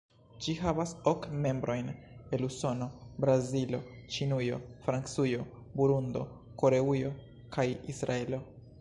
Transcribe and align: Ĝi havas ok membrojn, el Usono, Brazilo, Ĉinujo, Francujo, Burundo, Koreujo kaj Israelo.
Ĝi 0.43 0.53
havas 0.59 0.93
ok 1.11 1.27
membrojn, 1.43 1.91
el 2.37 2.47
Usono, 2.47 2.87
Brazilo, 3.25 3.83
Ĉinujo, 4.17 4.59
Francujo, 4.89 5.47
Burundo, 5.79 6.27
Koreujo 6.63 7.17
kaj 7.59 7.73
Israelo. 7.97 8.47